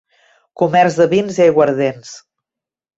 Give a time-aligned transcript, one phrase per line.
[0.61, 2.19] Comerç de vins i aiguardents.